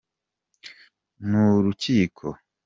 n’urukiko. 1.27 2.25